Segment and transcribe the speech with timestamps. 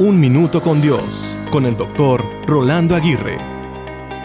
[0.00, 3.36] Un Minuto con Dios, con el doctor Rolando Aguirre.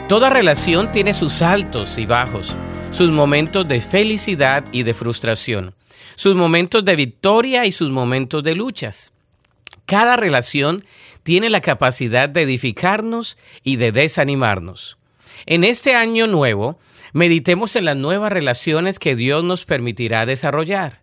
[0.08, 2.56] Toda relación tiene sus altos y bajos,
[2.92, 5.74] sus momentos de felicidad y de frustración,
[6.14, 9.14] sus momentos de victoria y sus momentos de luchas.
[9.88, 10.86] Cada relación
[11.24, 15.00] tiene la capacidad de edificarnos y de desanimarnos.
[15.48, 16.78] En este año nuevo,
[17.14, 21.03] meditemos en las nuevas relaciones que Dios nos permitirá desarrollar.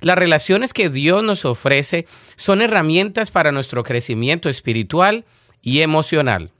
[0.00, 2.06] Las relaciones que Dios nos ofrece
[2.36, 5.24] son herramientas para nuestro crecimiento espiritual
[5.62, 6.52] y emocional.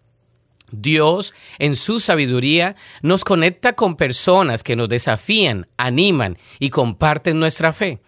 [0.71, 7.73] Dios, en su sabiduría, nos conecta con personas que nos desafían, animan y comparten nuestra
[7.73, 8.01] fe.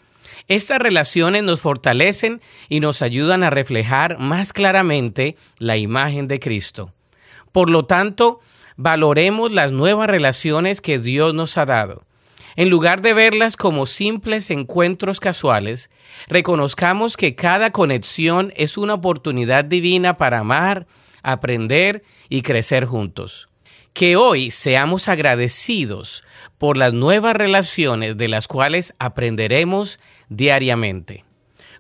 [0.49, 6.93] Estas relaciones nos fortalecen y nos ayudan a reflejar más claramente la imagen de Cristo.
[7.53, 8.41] Por lo tanto,
[8.77, 12.05] valoremos las nuevas relaciones que Dios nos ha dado.
[12.61, 15.89] En lugar de verlas como simples encuentros casuales,
[16.29, 20.87] reconozcamos que cada conexión es una oportunidad divina para amar,
[21.23, 23.49] aprender y crecer juntos.
[23.95, 26.23] Que hoy seamos agradecidos
[26.59, 31.25] por las nuevas relaciones de las cuales aprenderemos diariamente.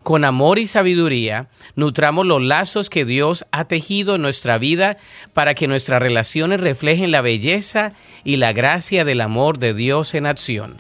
[0.03, 4.97] Con amor y sabiduría, nutramos los lazos que Dios ha tejido en nuestra vida
[5.34, 7.92] para que nuestras relaciones reflejen la belleza
[8.25, 10.77] y la gracia del amor de Dios en acción.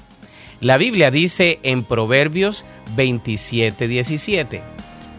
[0.60, 2.64] La Biblia dice en Proverbios
[2.96, 4.62] 27, 17,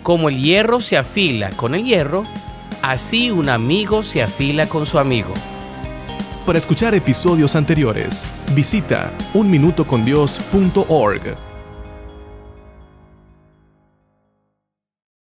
[0.04, 2.26] como el hierro se afila con el hierro,
[2.82, 5.34] así un amigo se afila con su amigo.
[6.46, 11.51] Para escuchar episodios anteriores, visita unminutocondios.org.